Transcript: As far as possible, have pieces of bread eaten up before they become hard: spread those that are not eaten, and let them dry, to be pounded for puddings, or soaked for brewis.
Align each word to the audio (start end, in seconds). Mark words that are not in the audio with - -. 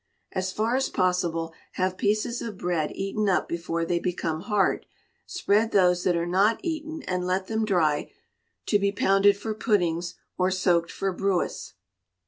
As 0.31 0.51
far 0.51 0.75
as 0.75 0.89
possible, 0.89 1.53
have 1.73 1.95
pieces 1.95 2.41
of 2.41 2.57
bread 2.57 2.91
eaten 2.95 3.29
up 3.29 3.47
before 3.47 3.85
they 3.85 3.99
become 3.99 4.39
hard: 4.41 4.87
spread 5.27 5.69
those 5.73 6.03
that 6.05 6.15
are 6.15 6.25
not 6.25 6.59
eaten, 6.63 7.03
and 7.03 7.23
let 7.23 7.45
them 7.45 7.65
dry, 7.65 8.11
to 8.65 8.79
be 8.79 8.91
pounded 8.91 9.37
for 9.37 9.53
puddings, 9.53 10.15
or 10.39 10.49
soaked 10.49 10.89
for 10.89 11.13
brewis. 11.13 11.73